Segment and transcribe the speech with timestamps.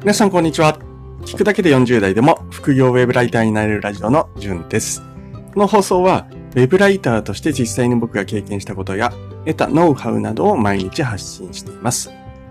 [0.00, 0.78] 皆さんこんにちは。
[1.26, 5.02] 聞くだけで40代でも副業ウェブライターになれるラジオのじゅんです。
[5.52, 9.12] この放送はウェブライターとして実際に僕が経験したことや
[9.44, 12.10] 得たノウハウなどを毎日発信しています。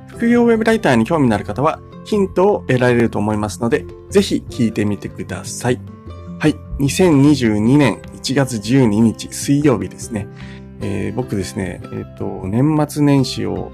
[0.10, 5.82] 副業ウェブライターに興味のある方はヒントを得られると思いますので、ぜひ聞いてみてください。
[6.38, 6.56] はい。
[6.78, 10.28] 2022年1月12日水曜日ですね。
[10.82, 13.72] えー、僕ですね、えっ、ー、と、年末年始を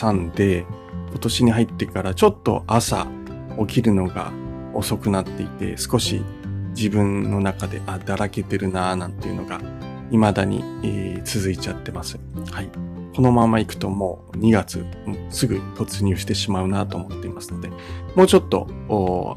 [0.00, 0.64] 挟んで、
[1.16, 3.06] 今年に入ってからちょっと朝
[3.66, 4.32] 起きるのが
[4.74, 6.22] 遅くなっていて、少し
[6.76, 9.58] 自分の中で、あ、だらけてるなぁなんていうのが、
[10.10, 12.20] 未だに、えー、続いちゃってます。
[12.50, 12.68] はい。
[13.14, 14.84] このまま行くともう2月、
[15.30, 17.70] すぐ突入してしまうなと思っていますので、
[18.14, 18.68] もうちょっと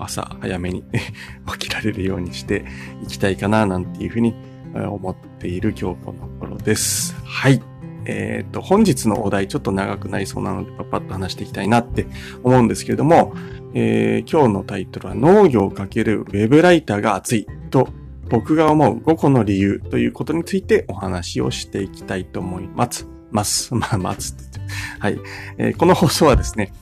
[0.01, 0.83] 朝早めに
[1.57, 2.65] 起きられるようにして
[3.03, 4.35] いきたいかななんていうふうに
[4.73, 7.15] 思っている今日この頃です。
[7.23, 7.68] はい。
[8.05, 12.07] えっ、ー、と、本日のお題ちょっと長くなりそうなのでパッパッと話していきたいなって
[12.43, 13.33] 思うんですけれども、
[13.73, 17.89] えー、今日のタイトルは農業をかけるウェブライターが熱いと
[18.29, 23.07] 僕が思う5個の理由ということについてお話をしていきたいと思います。
[23.31, 23.73] ます。
[23.73, 24.73] まあ、待つって言って。
[24.99, 25.19] はい、
[25.57, 26.73] えー、この放送はですね、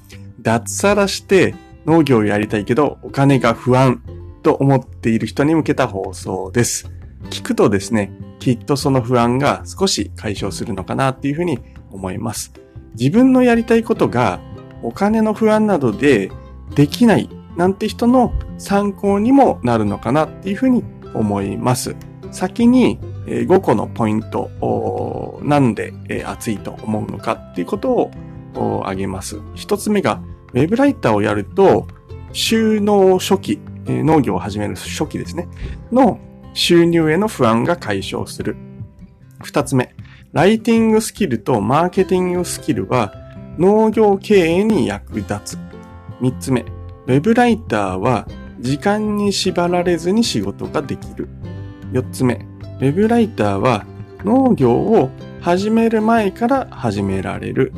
[0.42, 4.02] 脱サラして農業をやりたいけどお金が不安
[4.44, 6.92] と思っている人に向けた放送です。
[7.30, 11.60] 聞くとですね、きっとその不安が少し解消するのかなっていうふうに
[11.92, 12.54] 思います。
[12.98, 14.40] 自分のやりたいことが
[14.84, 16.32] お金の不安などで
[16.76, 21.96] できないなんて人の参考にもなるのかなっていうふうに思います。
[22.32, 25.94] 先に5個のポイント、なんで
[26.26, 28.12] 熱いと思うのかっていうこと
[28.56, 29.40] を挙げます。
[29.56, 30.22] 一つ目が、
[30.54, 31.88] ウェブライターをやると、
[32.32, 35.48] 収納初期、農業を始める初期ですね、
[35.92, 36.20] の
[36.58, 38.58] 収入への不安が解消する。
[39.44, 39.96] 二つ目、
[40.34, 43.14] ライティングスキルとマーケティングスキルは
[43.60, 45.58] 農業経営に役立つ。
[46.20, 48.28] 三つ目、ウェブライターは
[48.60, 51.30] 時間に縛られずに仕事ができる。
[51.92, 52.44] 四つ目、
[52.82, 53.86] ウェブライターは
[54.24, 57.72] 農業を始める前から始められる。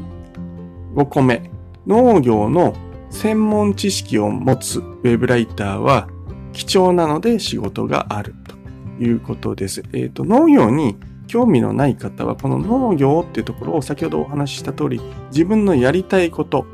[0.96, 1.52] 五個目、
[1.86, 2.74] 農業の
[3.10, 6.08] 専門知識を持つウェブライターは
[6.54, 8.36] 貴重なので仕事がある。
[9.00, 9.84] いうことです。
[9.94, 15.02] えっ、ー、と、農業に興味のない方は、この農業っていうところを先ほどお話しした通り、
[15.32, 16.66] 自分のやりたいこと、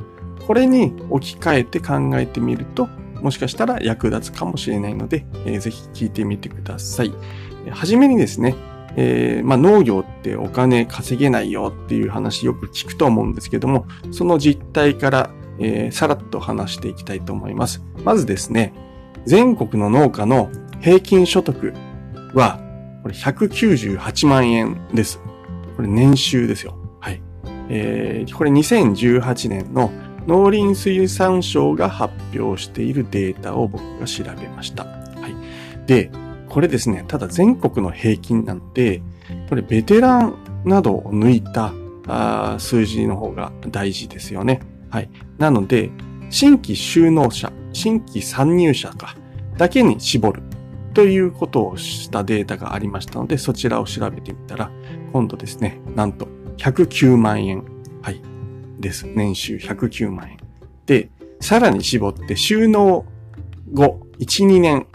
[0.47, 2.87] これに置き換えて考えてみると、
[3.21, 7.13] もしかしたら役立つかもしれないので、えー、ぜひ聞いてみてください。
[7.69, 8.55] はじめにですね、
[8.97, 17.83] えー、まあ、農業ってお金稼げないよっていう話よく聞くと思うんですけども、その実態から、えー、さらっと話していきたいと思います。
[18.03, 18.73] まずですね、
[19.25, 20.49] 全国の農家の
[20.81, 21.73] 平均所得
[22.35, 22.59] は、
[23.01, 25.19] これ198万円です。
[25.75, 26.77] これ年収ですよ。
[26.99, 27.21] はい。
[27.69, 29.91] えー、これ2018年の
[30.27, 34.85] 農林水産省が発表しているデータを僕が調べました。
[34.85, 35.87] はい。
[35.87, 36.11] で、
[36.49, 39.01] これですね、ただ全国の平均なので、
[39.49, 40.35] これベテラン
[40.65, 41.73] などを抜いた
[42.07, 44.61] あ数字の方が大事ですよね。
[44.89, 45.09] はい。
[45.37, 45.91] なので、
[46.29, 49.15] 新規収納者、新規参入者か、
[49.57, 50.43] だけに絞る
[50.95, 54.71] ということをしたデータがありましたので、そちらを調べてみたら、
[55.11, 57.65] 今度ですね、なんと109万円。
[58.01, 58.21] はい。
[58.79, 59.05] です。
[59.05, 60.37] 年収109万円。
[60.85, 61.09] で、
[61.41, 63.05] さらに絞って収納
[63.73, 64.87] 後、1、2年、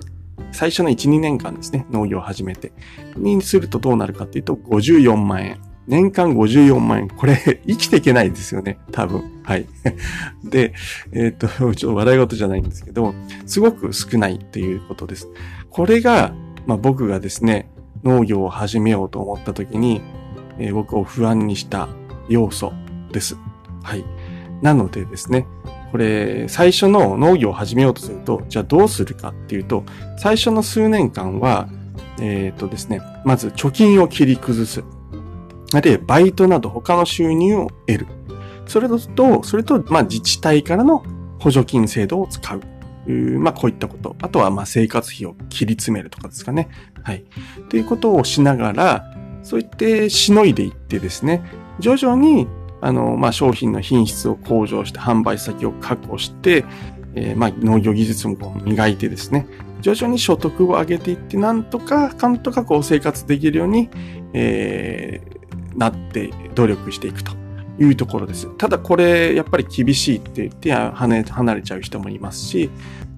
[0.52, 2.72] 最初の1、2年間ですね、農業を始めて、
[3.16, 5.60] にするとどうなるかっていうと、54万円。
[5.86, 7.08] 年間54万円。
[7.08, 8.78] これ、生きていけないですよね。
[8.92, 9.42] 多分。
[9.42, 9.66] はい。
[10.44, 10.72] で、
[11.12, 13.12] えっ、と、ちょっと笑い事じゃないんですけど、
[13.44, 15.28] すごく少ないっていうことです。
[15.70, 16.34] これが、
[16.66, 17.70] まあ、僕がですね、
[18.02, 20.02] 農業を始めようと思った時に、
[20.58, 21.88] えー、僕を不安にした
[22.28, 22.72] 要素
[23.12, 23.36] です。
[23.82, 24.04] はい。
[24.62, 25.46] なのでですね、
[25.90, 29.84] これ、最初の農業を始めようとすると、じゃあどうするかっていうと、
[30.18, 31.68] 最初の数年間は、
[32.20, 34.84] えっ、とですね、まず貯金を切り崩す。
[35.82, 38.06] で、バイトなど他の収入を得る。
[38.66, 38.98] それと、
[39.42, 41.02] それと、まあ、自治体からの
[41.38, 42.60] 補助金制度を使う。
[43.06, 44.16] まあ、こういったこと。
[44.20, 46.68] あとは、まあ、生活費を切り詰めるとかですかね。
[47.02, 47.24] はい。
[47.68, 51.42] ということをしながら、そういってしのいでいってですね、
[51.78, 52.46] 徐々に、
[52.82, 56.64] あの、まあ、商品の品質を向上して販売先を確保して、
[57.14, 59.46] えー、まあ、農業技術も磨いてですね、
[59.80, 63.88] 徐々に所得を上げていって、なんとか、かんとかこう生活できるように、
[64.34, 67.32] えー、なって努力していくと
[67.78, 68.48] いうところです。
[68.56, 72.70] ただこれ、やっぱり厳しいって言って離れちゃう人もいますし、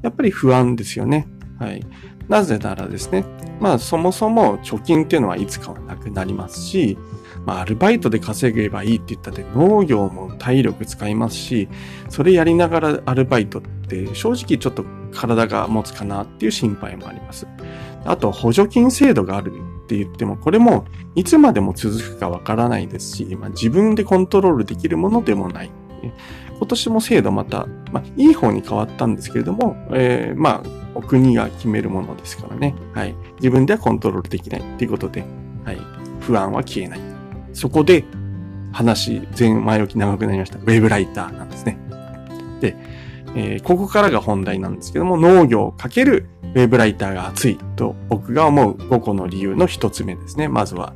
[0.03, 1.27] やっぱり不安ですよね。
[1.59, 1.85] はい。
[2.29, 3.25] なぜならですね、
[3.61, 6.97] まあそもそも貯金っていうのはいつかはなくなりますし、
[7.45, 11.69] まあ、アルバイトで稼げばいいって言ったって農業も体力使いますし、
[12.09, 17.47] それやりながらアルバイトって正直ちょっと体が持つかなっていう心配もあります。
[18.05, 19.53] あと補助金制度がある
[19.93, 25.71] って言っても、これもいつまでも続くかわからないですし、まあ、自分でコントロールできるものでもない。
[26.59, 32.75] 今年も制度また、まあ、いい方に変わったんですけれども、えー、まあ、お国が決めるものですからね。
[32.95, 33.15] はい。
[33.37, 35.25] 自分ではコントロールできないっていうことで、
[35.65, 35.79] はい。
[36.21, 37.01] 不安は消えない。
[37.53, 38.05] そこで、
[38.73, 40.59] 話、前前置き長くなりました。
[40.59, 41.79] ウェブライターなんですね。
[42.61, 42.77] で、
[43.35, 46.25] えー、ここからが本題なんですけども、農業×
[46.55, 50.49] ウェブライターが熱いと僕が思う5個の理由の1つ目ですね。
[50.49, 50.95] まずは、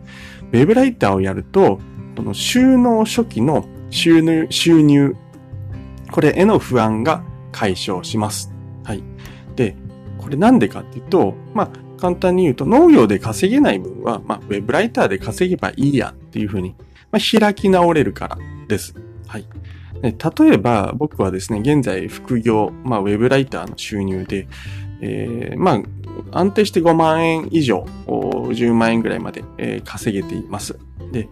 [0.53, 1.81] ウェブライターをやると、
[2.17, 5.17] この収納初期の収入、収入、
[6.11, 7.23] これへの不安が
[7.53, 8.53] 解消します。
[8.85, 9.03] はい。
[9.55, 9.77] で、
[10.19, 16.75] これなんでかっていうと、まあ、簡単に言うと農業で稼げない分は、まあ、ウェブライターで稼げばいいやっていうふうに、
[17.11, 18.39] まあ、開き直れるから
[18.69, 18.95] です。
[19.27, 19.47] はい。
[20.03, 24.49] 例えば僕はですね、現在副業、まあ、ウェブライターの収入で、
[25.01, 25.83] えー、ま
[26.33, 29.45] あ、安定して5万円以上、10万円ぐらいまで、
[29.85, 30.79] 稼げています。
[31.13, 31.29] で、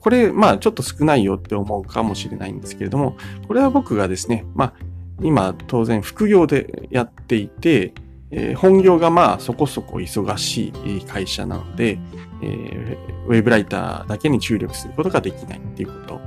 [0.00, 3.16] これ、まあ、ちょっと少ないよって思うかもしれないんですけれども、
[3.48, 4.74] これは僕がですね、まあ、
[5.22, 7.94] 今、当然副業でやっていて、
[8.38, 11.98] えー、本業がまあそこそこ忙しい会社なので、
[12.42, 16.20] えー、ウェブライターだけに注力することができないっていうこと。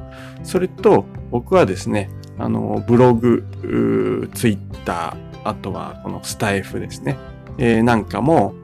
[0.43, 2.09] それと、僕はですね、
[2.39, 7.15] あの、ブログ、ツイッター、あとはこのスタイフですね、
[7.59, 8.55] えー、なんかも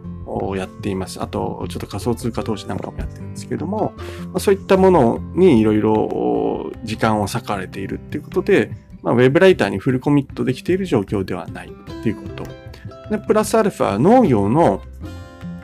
[0.57, 1.21] やっています。
[1.21, 3.93] あと、ちょっと仮想通貨投資なんかもやってるんですけども、
[4.27, 8.71] まあ、そういったものにいろいろ時間を割かれているっていうことで、
[9.03, 11.71] まあ、ウェブライターにフルコミットできている状況ではないっ
[12.03, 12.64] ていうこと。
[13.09, 14.81] で、プラスアルファ、農業の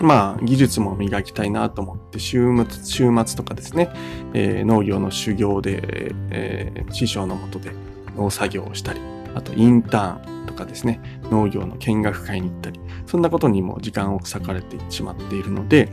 [0.02, 3.90] まあ、技術も磨きたいなと思って、週末、週末とかですね、
[4.34, 7.72] えー、農業の修行で、えー、師匠のもとで
[8.16, 9.02] 農作業をしたり、
[9.36, 11.00] あとインターンとかですね、
[11.30, 15.90] 農業の見学会に行ったり、そんなことにも時間を割かれてしまっているので、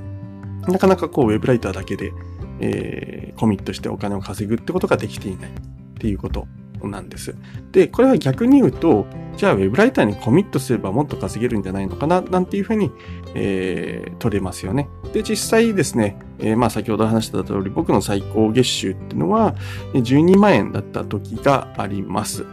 [0.66, 2.12] なかなかこうウェブライターだけで、
[2.60, 5.52] えー、コミットしてお金を稼ぐってことができていないっ
[5.98, 6.46] ていうこと
[6.86, 7.34] なんです。
[7.72, 9.06] で、これは逆に言うと、
[9.38, 12.90] じゃあウェブライターにコミットすればもっと稼げるんじゃないのかな、なんていうふうに、
[13.34, 14.88] えー、取れますよね。
[15.12, 19.54] で、実際ですね、えー、まあ先ほど話した通り、僕の最高月収っていうのは
[19.94, 22.44] 12万円だった時があります。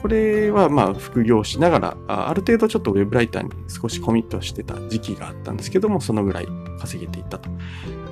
[0.00, 6.48] これはまあ副業しながら、ある程度ちょっとウェブライターに少しコミットしてた時期があったんですけども、そのぐらい
[6.78, 7.50] 稼げていたと。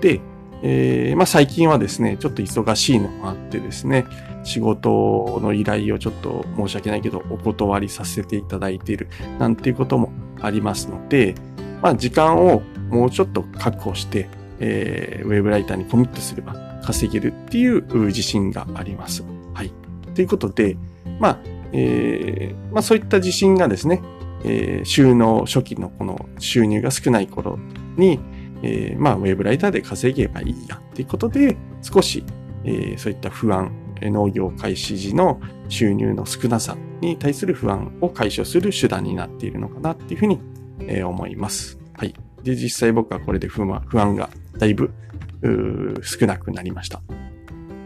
[0.02, 0.20] で、
[0.62, 4.04] えー、まあ最近はですね、ちょっと忙しいのもあってですね、
[4.48, 9.08] 仕事の依頼をちょっと申し訳ないけど、お断りさせていただいている、
[9.38, 10.10] なんていうことも
[10.40, 11.34] ありますので、
[11.82, 14.28] まあ時間をもうちょっと確保して、
[14.58, 19.22] えー、ウェブライターにコミットすれば稼げるっていう自信があります。
[19.54, 19.72] はい。
[20.14, 20.76] ということで、
[21.20, 21.38] まあ、
[21.72, 24.00] えー、まあそういった自信がですね、
[24.44, 27.58] えー、収納初期のこの収入が少ない頃
[27.96, 28.18] に、
[28.62, 32.24] えー、まあウェブライターで稼げばいいやっていうことで、少し、
[32.64, 33.70] えー、そういった不安、
[34.02, 40.40] 農業開始時の収入の少なさに対する不安を解消する手段になっているのかなっていうふうに、
[41.04, 41.78] 思います。
[41.94, 42.14] はい。
[42.42, 44.92] で、実際僕はこれで不安がだいぶ
[46.02, 47.02] 少なくなりました。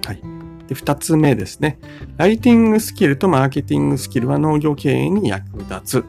[0.06, 0.20] はい。
[0.68, 1.78] で、二つ目ですね。
[2.16, 6.04] ライティングスキルとマーケティングスキルは農業経営に役立つ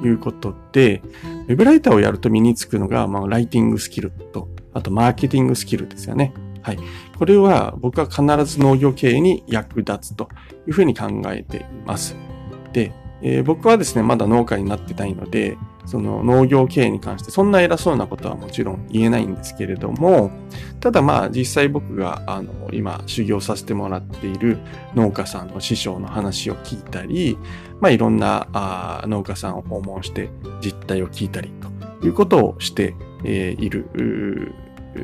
[0.00, 1.02] ということで、
[1.48, 6.32] ウェブライターをやると身につくのが、まあ、ライティングスキルと、あとマーケティングスキルですよね。
[6.62, 6.78] はい。
[7.18, 10.28] これは僕は必ず農業経営に役立つと
[10.66, 12.16] いうふうに考えています。
[12.72, 12.92] で、
[13.22, 20.30] えー、僕はですね、まだ農家になってないので、その農業経営に関してそんな偉そうなことはもちろん言えないんですけれども、
[20.80, 24.58] ただまあ実際僕があの今修行させてもらっている
[24.94, 27.36] 農家さんの師匠の話を聞いたり、
[27.80, 31.50] まあいろんなあ農家さんを訪問して実態を聞いたり
[32.00, 34.54] ということをして、えー、いる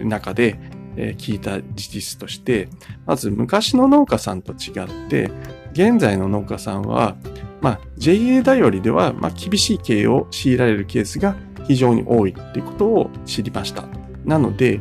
[0.04, 0.60] 中で、
[0.98, 2.68] え、聞いた事実として、
[3.06, 5.30] まず昔の農家さんと違って、
[5.72, 7.16] 現在の農家さんは
[7.60, 11.36] まあ、JA 頼りでは、まあ、厳しい経営を強いられるケースが
[11.66, 13.84] 非常に多いっていうことを知りました。
[14.24, 14.80] なので、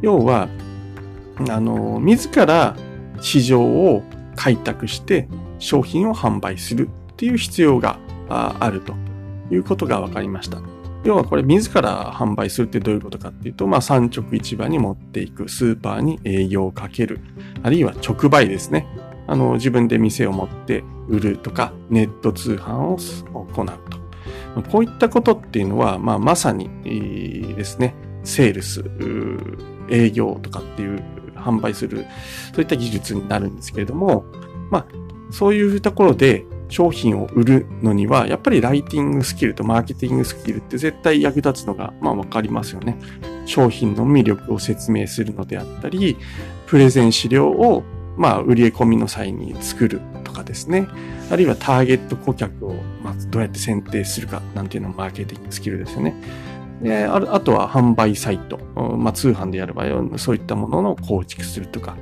[0.00, 0.48] 要は、
[1.48, 2.76] あの、自ら
[3.20, 4.02] 市場を
[4.36, 5.28] 開拓して
[5.58, 8.94] 商品を販売するっていう必要があると
[9.50, 10.58] いうことが分かりました。
[11.04, 17.20] 要はこれ自ら販売するってどういうことかっていうと、まあ産直市場に持っていく、スーパーに営業をかける、
[17.62, 18.86] あるいは直売ですね。
[19.26, 22.96] あの、自分で店を持って売るとか、ネット通販を
[23.44, 24.62] 行うと。
[24.70, 28.84] こういったことっていうのは、まあ、まさにですね、セールス、
[29.90, 31.02] 営業とかっていう
[31.34, 32.06] 販売する、
[32.54, 34.24] そういった技術になるんですけれども、
[34.70, 34.86] まあ、
[35.30, 42.96] そういうところで商品を売るのには、やっぱりライティングスキルとマーケティングスキルって絶対役立つのが、まあわかりますよね。
[43.46, 46.16] 商品の魅力を説明するのであったり、
[46.66, 47.82] プレゼン資料を、
[48.16, 50.86] まあ売り込みの際に作るとかですね。
[51.30, 56.14] あるいはターゲット顧客を、まずどうやって選定するかなんていうのもマーケティングスキルですよね。
[56.82, 58.58] でああとは販売サイト、
[58.98, 61.96] まあ、通販でやる場合はそういったものの構築するとか、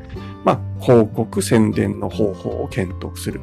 [0.44, 3.40] まあ、広告宣伝の方法を検討する。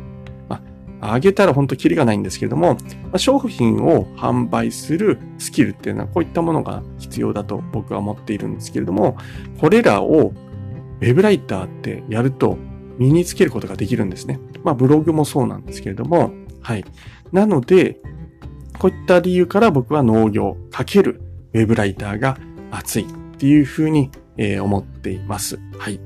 [1.01, 2.79] あ、げたら本当キリがないんですけれども、ま
[3.13, 9.17] あ、商品を販売するスキルっていうのはこういったものが必要だと僕は思っているんですけれども、
[9.59, 10.33] これらを
[11.01, 12.57] ウェブライターってやると
[12.97, 14.39] 身につけることができるんですね。
[14.63, 16.83] まあブログもそうなんですけれども、はい。
[17.31, 17.99] なので、
[18.77, 22.37] こういった理由から僕は農業×ウェブライターが
[22.71, 23.05] 熱いっ
[23.37, 24.11] ていうふうに、
[24.61, 25.59] 思っています。
[25.77, 25.99] はい。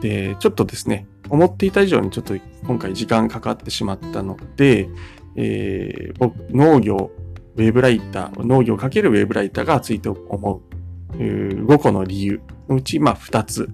[0.00, 2.34] で、ちょっとですね、思っていた以上にちょっと
[2.66, 4.88] 今回時間かかってしまったので、
[5.36, 7.10] えー、僕、農業、
[7.56, 10.74] ウェブライター、農業×ウェブライターが熱いと思う、
[11.16, 13.70] 5個の理由のうち、まあ、2つ、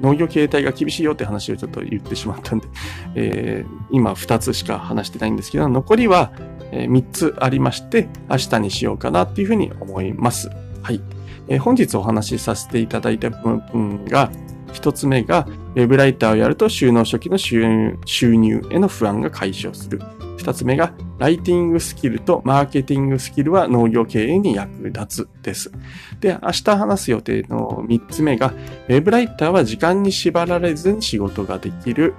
[0.00, 2.68] 農業形態が厳しいよって話をちょっと言ってしまったんで、
[3.14, 6.32] えー、今2つしか話してないんですけど、残りは、
[6.72, 10.50] 3つありまして、明日にしようかなっていうふうに思います。
[10.82, 11.00] はい。
[11.46, 14.30] えー、本日お話しさせていただいた部分が、
[14.74, 20.00] 1つ目が、ウェブライターをやると収納初期の収入への不安が解消する。
[20.38, 25.72] 2つ目が、ライティングスキルとマーケティングスキルは農業経営に役立つです。
[26.20, 28.52] で、明日話す予定の3つ目が、
[28.88, 32.14] ウェブライターは時間に縛られずに仕事ができる。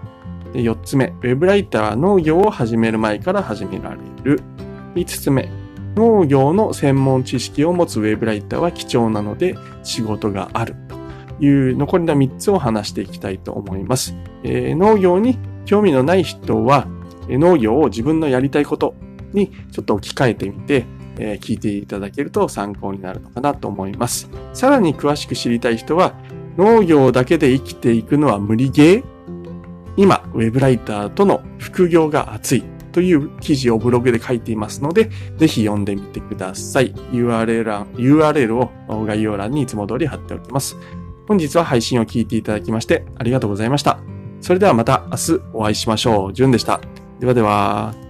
[0.54, 4.42] で4つ目、ウェブライターは農業を始める前から始められる。
[4.96, 5.50] 5つ目、
[5.96, 10.76] 農業の専門知識を持つウェブライターは貴重なので仕事がある
[11.39, 14.15] いう残りの3つを話していきたいと思います。
[14.44, 16.88] えー、農業に興味のない人は
[17.27, 18.96] 農業を自分のやりたいこと
[19.34, 20.86] にちょっと置き換えてみて、
[21.18, 24.30] えー、聞いていただけると参考になるのかなと思います。
[24.54, 26.13] さらに詳しく知りたい人は
[26.58, 29.15] 農業だけで生きていくのは無理ゲー？
[29.98, 36.94] 今、ウェブライターとの副業が熱いという記事をブログで書いていますので、ぜひ読んでみてください。
[37.12, 40.77] URL, URL を概要欄にいつも通り貼っておきます。
[41.27, 44.00] 本日は配信を聞いていただきましてありがとうございました。
[44.41, 46.34] それではまた明日お会いしましょう。
[46.34, 46.79] じゅんでした。
[47.20, 48.05] ではでは。